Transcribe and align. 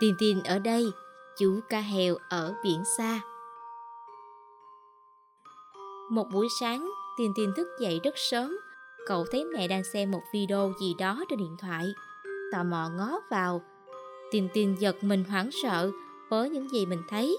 Tin 0.00 0.14
tin 0.18 0.42
ở 0.42 0.58
đây, 0.58 0.92
chú 1.38 1.60
ca 1.68 1.80
heo 1.80 2.16
ở 2.28 2.54
biển 2.64 2.82
xa. 2.98 3.20
Một 6.10 6.26
buổi 6.32 6.48
sáng, 6.60 6.90
Tin 7.18 7.32
Tin 7.36 7.54
thức 7.56 7.68
dậy 7.80 8.00
rất 8.04 8.14
sớm. 8.16 8.58
Cậu 9.06 9.26
thấy 9.30 9.44
mẹ 9.44 9.68
đang 9.68 9.84
xem 9.84 10.10
một 10.10 10.22
video 10.34 10.72
gì 10.80 10.94
đó 10.98 11.24
trên 11.28 11.38
điện 11.38 11.56
thoại. 11.60 11.94
Tò 12.52 12.62
mò 12.62 12.88
ngó 12.96 13.20
vào. 13.30 13.62
Tin 14.30 14.48
Tin 14.54 14.74
giật 14.74 15.04
mình 15.04 15.24
hoảng 15.24 15.50
sợ 15.62 15.90
với 16.28 16.50
những 16.50 16.68
gì 16.68 16.86
mình 16.86 17.02
thấy. 17.08 17.38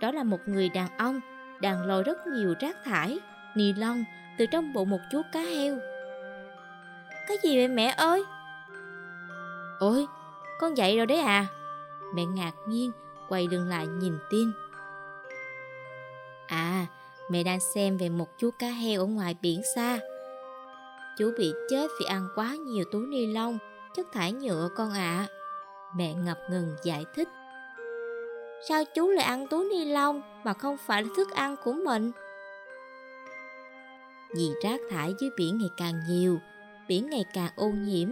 Đó 0.00 0.12
là 0.12 0.24
một 0.24 0.40
người 0.46 0.68
đàn 0.68 0.88
ông 0.98 1.20
đang 1.60 1.86
lôi 1.86 2.02
rất 2.02 2.18
nhiều 2.26 2.54
rác 2.60 2.76
thải, 2.84 3.18
ni 3.56 3.72
lông 3.72 4.04
từ 4.38 4.46
trong 4.46 4.72
bụng 4.72 4.90
một 4.90 5.00
chú 5.12 5.22
cá 5.32 5.40
heo. 5.40 5.78
Cái 7.28 7.36
gì 7.42 7.56
vậy 7.56 7.68
mẹ 7.68 7.94
ơi? 7.96 8.24
Ôi, 9.78 10.06
con 10.60 10.76
dậy 10.76 10.96
rồi 10.96 11.06
đấy 11.06 11.18
à? 11.18 11.46
Mẹ 12.16 12.24
ngạc 12.24 12.52
nhiên 12.68 12.92
quay 13.28 13.48
lưng 13.50 13.68
lại 13.68 13.86
nhìn 13.86 14.18
Tin. 14.30 14.52
À, 16.46 16.86
mẹ 17.30 17.42
đang 17.42 17.60
xem 17.60 17.96
về 17.96 18.08
một 18.08 18.28
chú 18.38 18.50
cá 18.58 18.68
heo 18.68 19.00
ở 19.00 19.06
ngoài 19.06 19.36
biển 19.42 19.62
xa. 19.74 19.98
Chú 21.18 21.32
bị 21.38 21.52
chết 21.70 21.90
vì 22.00 22.06
ăn 22.06 22.28
quá 22.34 22.54
nhiều 22.54 22.84
túi 22.92 23.06
ni 23.06 23.26
lông, 23.26 23.58
chất 23.94 24.06
thải 24.12 24.32
nhựa 24.32 24.68
con 24.76 24.90
ạ. 24.92 24.96
À. 24.98 25.28
Mẹ 25.96 26.14
ngập 26.14 26.38
ngừng 26.50 26.76
giải 26.84 27.04
thích. 27.14 27.28
Sao 28.68 28.84
chú 28.94 29.10
lại 29.10 29.24
ăn 29.24 29.46
túi 29.48 29.64
ni 29.64 29.84
lông 29.84 30.22
mà 30.44 30.52
không 30.52 30.76
phải 30.86 31.02
là 31.02 31.08
thức 31.16 31.30
ăn 31.34 31.56
của 31.64 31.72
mình? 31.72 32.12
Vì 34.36 34.50
rác 34.62 34.80
thải 34.90 35.14
dưới 35.20 35.30
biển 35.36 35.58
ngày 35.58 35.70
càng 35.76 36.00
nhiều, 36.08 36.40
biển 36.88 37.10
ngày 37.10 37.24
càng 37.34 37.50
ô 37.56 37.68
nhiễm. 37.68 38.08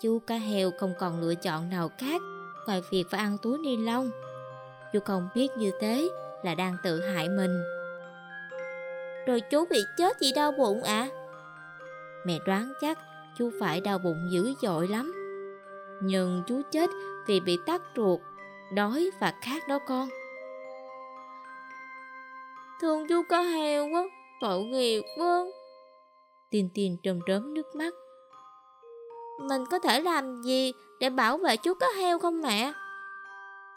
Chú 0.00 0.18
cá 0.26 0.36
heo 0.36 0.70
không 0.78 0.94
còn 0.98 1.20
lựa 1.20 1.34
chọn 1.34 1.70
nào 1.70 1.90
khác 1.98 2.20
ngoài 2.66 2.82
việc 2.90 3.04
phải 3.10 3.20
ăn 3.20 3.38
túi 3.38 3.58
ni 3.58 3.76
lông. 3.76 4.10
Chú 4.92 5.00
không 5.04 5.28
biết 5.34 5.48
như 5.56 5.70
thế 5.80 6.08
là 6.42 6.54
đang 6.54 6.76
tự 6.82 7.00
hại 7.00 7.28
mình. 7.28 7.62
Rồi 9.26 9.40
chú 9.40 9.64
bị 9.70 9.80
chết 9.96 10.20
gì 10.20 10.32
đau 10.36 10.52
bụng 10.52 10.82
ạ? 10.82 11.08
À? 11.10 11.24
Mẹ 12.26 12.38
đoán 12.46 12.72
chắc 12.80 12.98
chú 13.38 13.50
phải 13.60 13.80
đau 13.80 13.98
bụng 13.98 14.28
dữ 14.30 14.54
dội 14.62 14.88
lắm. 14.88 15.12
Nhưng 16.02 16.42
chú 16.46 16.62
chết 16.70 16.90
vì 17.26 17.40
bị 17.40 17.58
tắc 17.66 17.82
ruột, 17.96 18.20
đói 18.74 19.10
và 19.20 19.34
khát 19.42 19.68
đó 19.68 19.78
con. 19.86 20.08
Thương 22.80 23.08
chú 23.08 23.22
có 23.28 23.40
heo 23.40 23.88
quá, 23.88 24.04
tội 24.40 24.62
nghiệp 24.62 25.02
quá. 25.18 25.44
Tin 26.50 26.68
tin 26.74 26.96
trầm 27.02 27.20
trớm 27.26 27.54
nước 27.54 27.74
mắt. 27.74 27.94
Mình 29.40 29.64
có 29.70 29.78
thể 29.78 30.00
làm 30.00 30.42
gì 30.42 30.72
để 31.04 31.10
bảo 31.10 31.38
vệ 31.38 31.56
chú 31.56 31.74
có 31.74 31.86
heo 31.86 32.18
không 32.18 32.42
mẹ? 32.42 32.72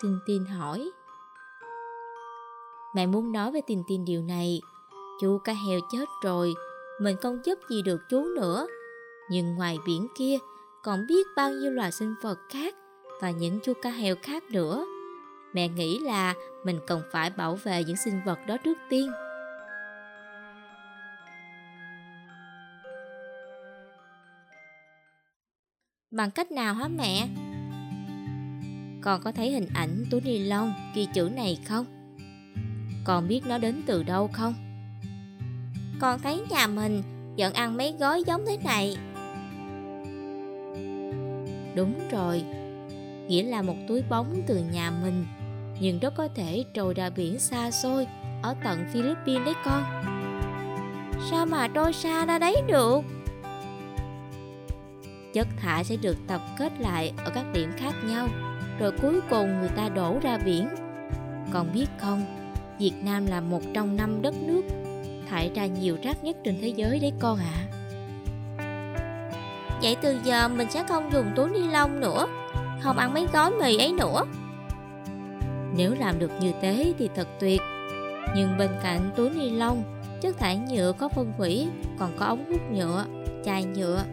Tin 0.01 0.19
tin 0.27 0.45
hỏi. 0.45 0.91
Mẹ 2.95 3.05
muốn 3.05 3.31
nói 3.31 3.51
với 3.51 3.61
Tin 3.61 3.83
Tin 3.87 4.05
điều 4.05 4.21
này 4.21 4.61
Chú 5.21 5.37
cá 5.43 5.53
heo 5.53 5.79
chết 5.91 6.05
rồi, 6.23 6.53
Mình 7.01 7.17
không 7.21 7.39
giúp 7.45 7.59
gì 7.69 7.81
được 7.81 8.01
chú 8.09 8.23
nữa 8.23 8.67
Nhưng 9.29 9.55
ngoài 9.55 9.77
biển 9.85 10.07
kia, 10.17 10.37
Còn 10.83 11.07
biết 11.07 11.27
bao 11.35 11.51
nhiêu 11.51 11.71
loài 11.71 11.91
sinh 11.91 12.15
vật 12.21 12.39
khác 12.49 12.75
Và 13.21 13.31
những 13.31 13.59
chú 13.63 13.73
cá 13.81 13.89
heo 13.89 14.15
khác 14.21 14.43
nữa 14.51 14.85
Mẹ 15.53 15.67
nghĩ 15.67 15.99
là 15.99 16.33
Mình 16.63 16.79
cần 16.87 17.01
phải 17.11 17.29
bảo 17.29 17.57
vệ 17.63 17.83
những 17.83 17.97
sinh 18.05 18.21
vật 18.25 18.39
đó 18.47 18.57
trước 18.57 18.77
tiên 18.89 19.11
Bằng 26.17 26.31
cách 26.31 26.51
nào 26.51 26.73
hả 26.73 26.87
mẹ? 26.87 27.27
Con 29.01 29.21
có 29.21 29.31
thấy 29.31 29.51
hình 29.51 29.67
ảnh 29.73 30.05
túi 30.11 30.21
ni 30.21 30.39
lông 30.39 30.73
ghi 30.95 31.07
chữ 31.13 31.29
này 31.35 31.59
không? 31.65 31.85
Con 33.03 33.27
biết 33.27 33.41
nó 33.45 33.57
đến 33.57 33.81
từ 33.85 34.03
đâu 34.03 34.29
không? 34.33 34.53
Con 35.99 36.19
thấy 36.19 36.41
nhà 36.49 36.67
mình 36.67 37.03
vẫn 37.37 37.53
ăn 37.53 37.77
mấy 37.77 37.95
gói 37.99 38.23
giống 38.27 38.45
thế 38.47 38.57
này 38.63 38.97
Đúng 41.75 41.93
rồi, 42.11 42.43
Nghĩa 43.27 43.43
là 43.43 43.61
một 43.61 43.75
túi 43.87 44.01
bóng 44.09 44.41
từ 44.47 44.63
nhà 44.73 44.91
mình, 45.03 45.25
Nhưng 45.79 45.99
nó 46.01 46.09
có 46.09 46.27
thể 46.35 46.65
trôi 46.73 46.93
ra 46.93 47.09
biển 47.09 47.39
xa 47.39 47.71
xôi 47.71 48.07
Ở 48.41 48.55
tận 48.63 48.85
Philippines 48.93 49.45
đấy 49.45 49.55
con 49.65 49.83
Sao 51.29 51.45
mà 51.45 51.67
trôi 51.67 51.93
xa 51.93 52.25
ra 52.25 52.39
đấy 52.39 52.55
được 52.67 53.16
Chất 55.37 55.47
thải 55.57 55.83
sẽ 55.83 55.95
được 55.95 56.17
tập 56.27 56.41
kết 56.57 56.71
lại 56.79 57.13
ở 57.25 57.31
các 57.35 57.45
điểm 57.53 57.71
khác 57.77 57.93
nhau 58.03 58.27
Rồi 58.79 58.91
cuối 59.01 59.19
cùng 59.29 59.59
người 59.59 59.69
ta 59.69 59.89
đổ 59.89 60.19
ra 60.21 60.37
biển 60.45 60.67
Còn 61.53 61.73
biết 61.73 61.85
không 61.97 62.25
Việt 62.79 62.93
Nam 63.03 63.25
là 63.25 63.41
một 63.41 63.61
trong 63.73 63.95
năm 63.95 64.21
đất 64.21 64.35
nước 64.35 64.61
thải 65.29 65.51
ra 65.55 65.65
nhiều 65.65 65.97
rác 66.03 66.23
nhất 66.23 66.37
trên 66.43 66.57
thế 66.61 66.67
giới 66.67 66.99
đấy 66.99 67.13
con 67.19 67.39
ạ 67.39 67.53
à. 67.53 67.67
Vậy 69.81 69.95
từ 70.01 70.17
giờ 70.23 70.47
mình 70.47 70.67
sẽ 70.71 70.83
không 70.83 71.11
dùng 71.11 71.31
túi 71.35 71.49
ni 71.49 71.67
lông 71.67 71.99
nữa 71.99 72.27
Không 72.81 72.97
ăn 72.97 73.13
mấy 73.13 73.27
gói 73.33 73.51
mì 73.51 73.77
ấy 73.77 73.93
nữa 73.93 74.23
Nếu 75.75 75.95
làm 75.99 76.19
được 76.19 76.31
như 76.41 76.51
thế 76.61 76.93
thì 76.99 77.09
thật 77.15 77.27
tuyệt 77.39 77.61
Nhưng 78.35 78.57
bên 78.57 78.69
cạnh 78.83 79.11
túi 79.15 79.29
ni 79.29 79.49
lông 79.49 79.83
Chất 80.21 80.37
thải 80.39 80.57
nhựa 80.57 80.91
có 80.91 81.09
phân 81.09 81.31
hủy 81.37 81.67
Còn 81.99 82.11
có 82.17 82.25
ống 82.25 82.45
hút 82.49 82.61
nhựa, 82.71 83.05
chai 83.45 83.63
nhựa 83.63 84.03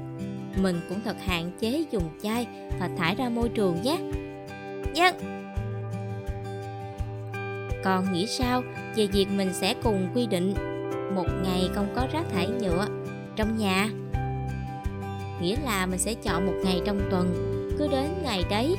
mình 0.62 0.80
cũng 0.88 1.00
thật 1.04 1.16
hạn 1.26 1.50
chế 1.60 1.84
dùng 1.90 2.10
chai 2.22 2.46
Và 2.80 2.90
thải 2.98 3.14
ra 3.14 3.28
môi 3.28 3.48
trường 3.48 3.82
nhé. 3.82 3.98
Dân 4.94 5.14
vâng. 7.84 8.04
Nghĩ 8.12 8.26
sao 8.26 8.62
về 8.96 9.06
việc 9.06 9.26
mình 9.36 9.52
sẽ 9.52 9.74
cùng 9.82 10.08
quy 10.14 10.26
định 10.26 10.54
một 11.14 11.26
ngày 11.42 11.70
không 11.74 11.86
có 11.96 12.06
rác 12.12 12.24
thải 12.32 12.48
nhựa 12.48 12.86
trong 13.36 13.56
nhà? 13.56 13.88
Nghĩa 15.40 15.56
là 15.64 15.86
mình 15.86 15.98
sẽ 15.98 16.14
chọn 16.14 16.46
một 16.46 16.54
ngày 16.64 16.80
trong 16.86 17.00
tuần. 17.10 17.34
Cứ 17.78 17.88
đến 17.88 18.08
ngày 18.22 18.44
đấy 18.50 18.76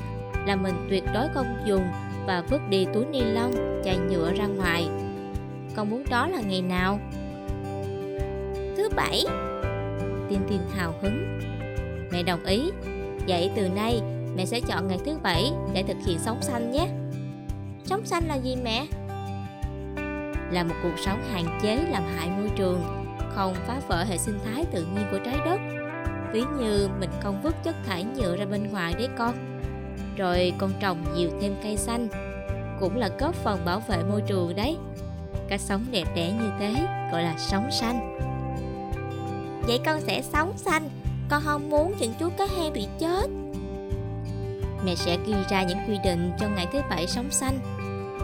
là 0.47 0.56
mình 0.56 0.88
tuyệt 0.90 1.03
đối 1.13 1.28
không 1.34 1.57
dùng 1.66 1.84
và 2.28 2.44
vứt 2.50 2.62
đi 2.69 2.86
túi 2.94 3.06
ni 3.06 3.22
lông 3.22 3.81
chai 3.86 3.97
nhựa 3.97 4.34
ra 4.34 4.47
ngoài. 4.47 4.88
Con 5.75 5.90
muốn 5.90 6.03
đó 6.09 6.28
là 6.28 6.42
ngày 6.42 6.62
nào? 6.62 7.00
Thứ 8.78 8.90
bảy. 8.96 9.24
Tiên 10.30 10.40
tiên 10.50 10.59
hào 10.75 10.94
hứng 11.02 11.40
mẹ 12.16 12.24
đồng 12.24 12.46
ý. 12.46 12.72
Vậy 13.28 13.52
từ 13.56 13.70
nay, 13.70 14.02
mẹ 14.36 14.46
sẽ 14.46 14.59
chọn 14.62 14.88
ngày 14.88 15.00
thứ 15.06 15.18
bảy 15.24 15.52
để 15.74 15.84
thực 15.84 15.98
hiện 16.06 16.20
sống 16.20 16.42
xanh 16.42 16.72
nhé. 16.72 16.88
Sống 17.84 18.06
xanh 18.06 18.24
là 18.28 18.36
gì 18.36 18.56
mẹ? 18.64 18.86
Là 20.52 20.64
một 20.64 20.75
cuộc 20.84 21.00
sống 21.06 21.24
hạn 21.31 21.59
chế 21.62 21.75
làm 21.75 22.04
hại 22.16 22.30
môi 22.30 22.50
trường, 22.56 22.81
không 23.36 23.54
phá 23.68 23.81
vỡ 23.88 24.04
hệ 24.04 24.18
sinh 24.18 24.40
thái 24.46 24.66
tự 24.66 24.86
nhiên 24.86 25.06
của 25.12 25.20
trái 25.25 25.38
đất. 25.46 25.59
Ví 26.31 26.44
như 26.59 26.90
mình 27.00 27.09
không 27.22 27.42
vứt 27.44 27.56
chất 27.64 27.75
thải 27.86 28.04
nhựa 28.04 28.38
ra 28.38 28.46
bên 28.46 28.72
ngoài 28.72 28.94
đấy 28.98 29.09
con. 29.18 29.59
Rồi 30.18 30.54
con 30.58 30.72
trồng 30.80 31.04
nhiều 31.16 31.30
thêm 31.42 31.56
cây 31.64 31.78
xanh, 31.78 32.08
cũng 32.80 32.98
là 32.98 33.09
góp 33.20 33.36
phần 33.36 33.66
bảo 33.66 33.80
vệ 33.80 33.98
môi 34.04 34.22
trường 34.22 34.56
đấy. 34.56 34.78
Cách 35.48 35.62
sống 35.62 35.86
đẹp 35.92 36.08
đẽ 36.16 36.31
như 36.31 36.50
thế 36.59 36.74
gọi 37.12 37.24
là 37.24 37.36
sống 37.38 37.72
xanh 37.72 38.16
vậy 39.68 39.80
con 39.86 40.02
sẽ 40.02 40.22
sống 40.22 40.54
xanh 40.58 40.90
con 41.30 41.44
không 41.44 41.69
muốn 41.69 41.94
những 42.00 42.13
chú 42.19 42.30
cá 42.38 42.46
heo 42.58 42.72
bị 42.72 42.88
chết. 43.00 43.28
Mẹ 44.86 44.96
sẽ 44.96 45.18
ghi 45.28 45.36
ra 45.50 45.63
những 45.63 45.78
quy 45.88 45.97
định 46.03 46.31
cho 46.40 46.47
ngày 46.47 46.68
thứ 46.74 46.80
bảy 46.90 47.08
sống 47.08 47.31
xanh 47.31 47.59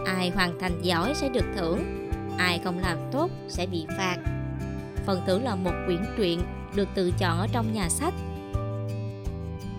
ai 0.04 0.30
hoàn 0.30 0.58
thành 0.58 0.82
giỏi 0.82 1.14
sẽ 1.14 1.28
được 1.28 1.44
thưởng, 1.56 2.08
ai 2.38 2.60
không 2.64 2.78
làm 2.78 2.98
tốt 3.12 3.30
sẽ 3.48 3.66
bị 3.66 3.86
phạt. 3.98 4.16
Phần 5.06 5.22
thưởng 5.26 5.44
là 5.44 5.54
một 5.54 5.72
quyển 5.86 6.02
truyện 6.16 6.42
được 6.74 6.88
tự 6.94 7.12
chọn 7.18 7.38
ở 7.38 7.46
trong 7.52 7.72
nhà 7.72 7.88
sách. 7.88 8.14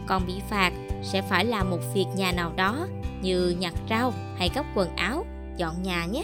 Còn 0.08 0.26
bị 0.28 0.34
phạt 0.50 0.74
sẽ 1.04 1.22
phải 1.22 1.46
làm 1.46 1.70
một 1.70 1.80
việc 1.94 2.06
nhà 2.16 2.32
nào 2.32 2.52
đó, 2.56 2.88
như 3.22 3.56
nhặt 3.60 3.74
rau 3.90 4.14
hay 4.38 4.50
gấp 4.56 4.66
quần 4.76 4.96
áo, 4.96 5.26
dọn 5.58 5.84
nhà 5.84 6.06
nhé. 6.06 6.24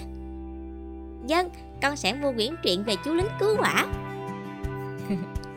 Dân, 1.26 1.50
con 1.82 1.96
sẽ 1.96 2.14
mua 2.14 2.32
quyển 2.34 2.56
truyện 2.64 2.84
về 2.84 2.96
chú 3.06 3.14
lính 3.14 3.30
cứu 3.40 3.56
hỏa. 3.58 3.88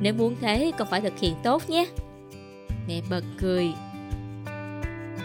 nếu 0.00 0.14
muốn 0.14 0.36
thế 0.40 0.72
con 0.78 0.88
phải 0.90 1.00
thực 1.00 1.18
hiện 1.18 1.34
tốt 1.42 1.70
nhé. 1.70 1.86
Mẹ 2.88 3.00
bật 3.10 3.24
cười. 3.40 3.72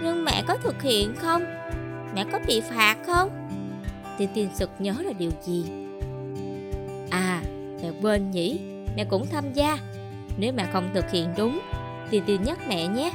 Nhưng 0.04 0.26
mẹ 0.26 0.44
có 0.48 0.58
thực 0.58 0.82
hiện 0.82 1.16
không? 1.16 1.44
Mẹ 2.16 2.26
có 2.32 2.40
bị 2.48 2.62
phạt 2.62 2.98
không? 3.06 3.30
Tiên 4.18 4.30
Tiên 4.34 4.50
sực 4.56 4.70
nhớ 4.80 4.96
là 5.00 5.14
điều 5.14 5.32
gì? 5.44 5.66
À 7.10 7.42
mẹ 7.82 7.92
quên 8.02 8.32
nhỉ. 8.32 8.60
Mẹ 8.96 9.06
cũng 9.06 9.28
tham 9.32 9.54
gia. 9.54 9.78
Nếu 10.38 10.54
mẹ 10.54 10.66
không 10.74 10.90
thực 10.94 11.12
hiện 11.12 11.30
đúng 11.38 11.60
Tiên 12.10 12.24
Tiên 12.26 12.44
nhắc 12.44 12.60
mẹ 12.68 12.88
nhé. 12.88 13.12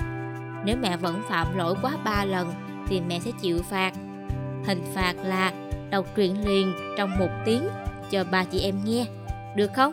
Nếu 0.65 0.77
mẹ 0.77 0.97
vẫn 0.97 1.23
phạm 1.29 1.57
lỗi 1.57 1.75
quá 1.83 1.93
ba 2.05 2.25
lần, 2.25 2.53
Thì 2.89 3.01
mẹ 3.01 3.21
sẽ 3.21 3.31
chịu 3.43 3.59
phạt. 3.71 3.93
Hình 4.67 4.83
phạt 4.95 5.15
là 5.23 5.53
đọc 5.91 6.07
truyện 6.17 6.49
liền 6.49 6.73
trong 6.99 7.19
một 7.19 7.29
tiếng 7.45 7.69
Cho 8.11 8.25
ba 8.25 8.45
chị 8.45 8.61
em 8.61 8.75
nghe. 8.85 9.07
Được 9.57 9.71
không? 9.75 9.93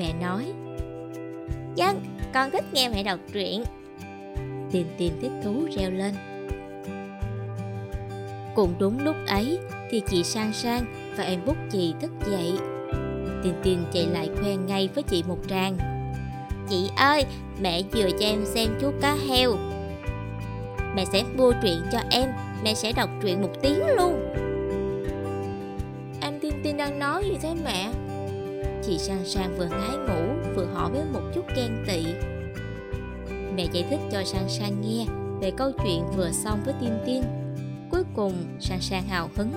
Mẹ 0.00 0.12
nói. 0.20 0.52
Dân, 1.74 2.00
con 2.34 2.50
thích 2.50 2.64
nghe 2.72 2.88
mẹ 2.88 3.02
đọc 3.02 3.18
truyện. 3.32 3.62
Tiền 4.70 4.86
tiền 4.98 5.12
thích 5.22 5.32
thú 5.44 5.66
reo 5.76 5.90
lên. 5.90 6.14
Cũng 8.54 8.74
đúng 8.78 9.04
lúc 9.04 9.16
ấy 9.26 9.58
thì 9.90 10.02
chị 10.06 10.22
Sang 10.24 10.52
Sang 10.52 10.84
và 11.16 11.24
em 11.24 11.40
Bút 11.46 11.56
chị 11.70 11.94
thức 12.00 12.10
dậy. 12.30 12.52
Tiền 13.42 13.54
tiền 13.62 13.84
chạy 13.92 14.06
lại 14.06 14.30
khoe 14.40 14.56
ngay 14.56 14.88
với 14.94 15.02
chị 15.02 15.22
một 15.28 15.38
tràng. 15.48 15.78
Chị 16.68 16.90
ơi, 16.96 17.24
mẹ 17.60 17.82
vừa 17.92 18.10
cho 18.10 18.26
em 18.26 18.44
xem 18.44 18.68
chú 18.80 18.92
cá 19.00 19.16
heo. 19.28 19.56
Mẹ 20.94 21.04
sẽ 21.04 21.22
mua 21.36 21.52
truyện 21.62 21.82
cho 21.92 21.98
em, 22.10 22.30
mẹ 22.64 22.74
sẽ 22.74 22.92
đọc 22.92 23.10
truyện 23.22 23.42
một 23.42 23.50
tiếng 23.62 23.86
luôn. 23.96 24.34
Em 26.20 26.38
tin 26.40 26.54
tin 26.62 26.76
đang 26.76 26.98
nói 26.98 27.24
gì 27.24 27.38
thế 27.42 27.54
mẹ? 27.64 27.90
Chị 28.82 28.98
Sang 28.98 29.24
Sang 29.24 29.56
vừa 29.58 29.66
ngái 29.66 29.96
ngủ 29.96 30.50
vừa 30.54 30.66
hỏi 30.74 30.90
với 30.90 31.04
một 31.12 31.20
chút 31.34 31.44
ghen 31.56 31.84
tị. 31.86 32.04
Mẹ 33.56 33.66
giải 33.72 33.84
thích 33.90 34.00
cho 34.12 34.24
Sang 34.24 34.48
Sang 34.48 34.80
nghe 34.80 35.06
về 35.40 35.50
câu 35.50 35.72
chuyện 35.84 36.04
vừa 36.16 36.30
xong 36.30 36.60
với 36.64 36.74
Tiên 36.80 36.98
Tiên 37.06 37.22
Cuối 37.90 38.02
cùng 38.14 38.32
Sang 38.60 38.80
Sang 38.80 39.02
hào 39.02 39.30
hứng. 39.36 39.52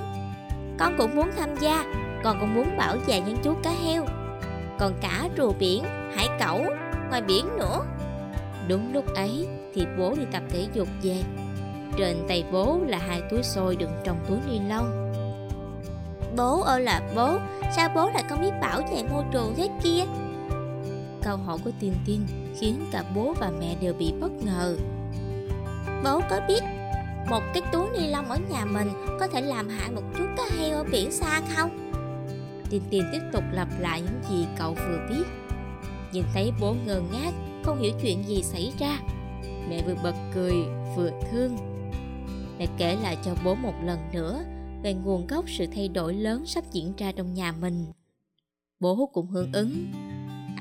Con 0.80 0.96
cũng 0.98 1.16
muốn 1.16 1.30
tham 1.38 1.50
gia, 1.62 1.86
con 2.24 2.38
cũng 2.40 2.56
muốn 2.56 2.78
bảo 2.78 2.98
vệ 3.08 3.22
những 3.22 3.38
chú 3.44 3.54
cá 3.64 3.72
heo. 3.72 4.06
Còn 4.80 4.94
cả 5.02 5.30
rùa 5.38 5.54
biển, 5.60 5.84
hải 6.16 6.28
cẩu, 6.40 6.66
ngoài 7.10 7.22
biển 7.22 7.46
nữa. 7.58 7.86
Đúng 8.68 8.94
lúc 8.94 9.06
ấy 9.16 9.48
thì 9.74 9.86
bố 9.98 10.16
đi 10.16 10.24
tập 10.32 10.44
thể 10.50 10.68
dục 10.74 10.88
về. 11.04 11.24
Trên 11.98 12.18
tay 12.28 12.44
bố 12.52 12.80
là 12.88 12.98
hai 12.98 13.22
túi 13.30 13.44
xôi 13.44 13.76
đựng 13.76 13.92
trong 14.04 14.18
túi 14.28 14.38
ni 14.48 14.60
lông. 14.70 15.03
Bố 16.38 16.62
ơi 16.62 16.82
là 16.82 17.02
bố, 17.16 17.38
sao 17.76 17.90
bố 17.96 18.10
lại 18.10 18.24
không 18.30 18.42
biết 18.42 18.52
bảo 18.62 18.82
vệ 18.92 19.04
môi 19.04 19.24
trường 19.32 19.54
thế 19.58 19.70
kia? 19.84 20.04
Câu 21.22 21.38
hỏi 21.38 21.58
của 21.64 21.72
Tiên 21.80 21.94
Tiên 22.06 22.28
khiến 22.60 22.86
cả 22.92 23.04
bố 23.16 23.34
và 23.40 23.52
mẹ 23.60 23.76
đều 23.82 23.94
bị 23.94 24.14
bất 24.22 24.32
ngờ. 24.46 24.78
Bố 26.04 26.22
có 26.30 26.40
biết 26.48 26.64
một 27.30 27.42
cái 27.54 27.64
túi 27.72 27.90
ni 27.90 28.08
lông 28.08 28.30
ở 28.30 28.38
nhà 28.50 28.66
mình 28.66 28.90
có 29.20 29.28
thể 29.28 29.42
làm 29.42 29.70
hại 29.70 29.92
một 29.92 30.02
chú 30.18 30.24
cá 30.38 30.44
heo 30.58 30.78
ở 30.78 30.84
biển 30.92 31.12
xa 31.12 31.42
không? 31.56 31.92
Tiên 32.70 32.82
Tiên 32.90 33.04
tiếp 33.12 33.22
tục 33.34 33.44
lặp 33.52 33.68
lại 33.80 34.02
những 34.02 34.22
gì 34.30 34.48
cậu 34.58 34.74
vừa 34.74 35.00
biết. 35.10 35.24
Nhìn 36.12 36.24
thấy 36.34 36.52
bố 36.60 36.76
ngơ 36.86 37.02
ngác, 37.12 37.32
không 37.64 37.80
hiểu 37.80 37.92
chuyện 38.02 38.24
gì 38.28 38.44
xảy 38.44 38.74
ra. 38.80 38.98
Mẹ 39.70 39.84
vừa 39.88 39.96
bật 40.04 40.16
cười, 40.34 40.56
vừa 40.96 41.12
thương. 41.32 41.58
Mẹ 42.60 42.68
kể 42.78 42.98
lại 43.04 43.18
cho 43.26 43.32
bố 43.46 43.56
một 43.56 43.74
lần 43.84 44.00
nữa 44.14 44.44
về 44.84 44.94
nguồn 44.94 45.28
gốc 45.28 45.46
sự 45.48 45.66
thay 45.76 45.88
đổi 45.88 46.14
lớn 46.14 46.46
sắp 46.46 46.64
diễn 46.72 46.94
ra 46.98 47.12
trong 47.12 47.34
nhà 47.34 47.52
mình. 47.52 47.86
Bố 48.80 49.10
cũng 49.14 49.28
hưởng 49.28 49.52
ứng. 49.54 49.92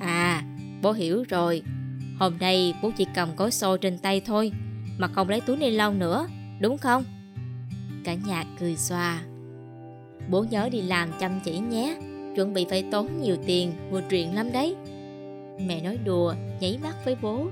À, 0.00 0.44
bố 0.82 0.92
hiểu 0.92 1.24
rồi. 1.28 1.62
Hôm 2.18 2.38
nay 2.38 2.74
bố 2.82 2.90
chỉ 2.96 3.06
cầm 3.14 3.36
gói 3.36 3.50
xôi 3.50 3.78
trên 3.78 3.98
tay 3.98 4.20
thôi, 4.20 4.52
mà 4.98 5.08
không 5.08 5.28
lấy 5.28 5.40
túi 5.40 5.56
ni 5.56 5.70
lông 5.70 5.98
nữa, 5.98 6.26
đúng 6.60 6.78
không? 6.78 7.04
Cả 8.04 8.14
nhà 8.14 8.44
cười 8.60 8.76
xòa 8.76 9.22
Bố 10.30 10.44
nhớ 10.50 10.68
đi 10.72 10.82
làm 10.82 11.12
chăm 11.20 11.40
chỉ 11.44 11.58
nhé, 11.58 11.96
chuẩn 12.36 12.54
bị 12.54 12.66
phải 12.70 12.84
tốn 12.90 13.22
nhiều 13.22 13.36
tiền 13.46 13.72
mua 13.90 14.00
truyện 14.00 14.34
lắm 14.34 14.52
đấy. 14.52 14.76
Mẹ 15.66 15.82
nói 15.82 15.96
đùa, 16.04 16.34
nháy 16.60 16.78
mắt 16.82 17.04
với 17.04 17.16
bố. 17.22 17.46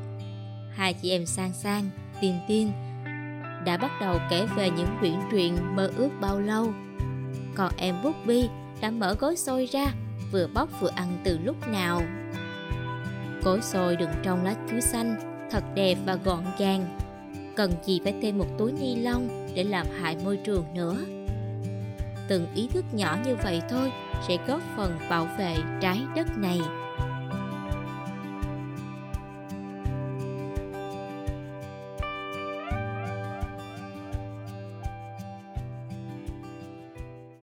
Hai 0.74 0.94
chị 0.94 1.10
em 1.10 1.26
sang 1.26 1.52
sang, 1.52 1.90
tiền 2.20 2.34
tiên 2.48 2.72
đã 3.64 3.76
bắt 3.76 3.90
đầu 4.00 4.18
kể 4.30 4.46
về 4.56 4.70
những 4.70 4.96
quyển 5.00 5.14
truyện 5.30 5.76
mơ 5.76 5.90
ước 5.96 6.10
bao 6.20 6.40
lâu. 6.40 6.72
Còn 7.54 7.72
em 7.76 7.94
Bút 8.02 8.16
Bi 8.26 8.48
đã 8.80 8.90
mở 8.90 9.14
gói 9.20 9.36
xôi 9.36 9.66
ra, 9.66 9.86
vừa 10.32 10.46
bóc 10.54 10.68
vừa 10.80 10.90
ăn 10.94 11.18
từ 11.24 11.38
lúc 11.44 11.68
nào. 11.68 12.02
Gói 13.42 13.60
xôi 13.62 13.96
đựng 13.96 14.10
trong 14.22 14.44
lá 14.44 14.54
chuối 14.70 14.80
xanh, 14.80 15.16
thật 15.50 15.64
đẹp 15.74 15.98
và 16.06 16.14
gọn 16.24 16.44
gàng. 16.58 16.98
Cần 17.56 17.72
gì 17.84 18.00
phải 18.04 18.14
thêm 18.22 18.38
một 18.38 18.46
túi 18.58 18.72
ni 18.72 18.96
lông 18.96 19.28
để 19.54 19.64
làm 19.64 19.86
hại 20.00 20.16
môi 20.24 20.36
trường 20.36 20.64
nữa. 20.74 20.96
Từng 22.28 22.46
ý 22.54 22.68
thức 22.72 22.84
nhỏ 22.92 23.16
như 23.24 23.36
vậy 23.42 23.62
thôi 23.70 23.92
sẽ 24.28 24.36
góp 24.46 24.60
phần 24.76 24.98
bảo 25.10 25.28
vệ 25.38 25.56
trái 25.80 26.00
đất 26.16 26.38
này. 26.38 26.60